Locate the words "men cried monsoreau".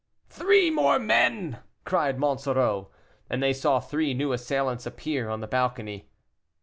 0.97-2.89